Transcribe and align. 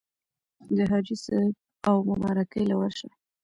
د 0.75 0.77
حاجي 0.91 1.15
صېب 1.23 1.53
اومبارکۍ 1.89 2.63
له 2.69 2.75
ورشه 2.79 3.09